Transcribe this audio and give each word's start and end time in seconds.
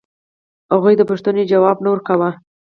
هغوی 0.73 0.93
د 0.97 1.01
پوښتنې 1.09 1.43
ځواب 1.51 1.77
نه 1.83 1.89
ورکاوه. 1.93 2.29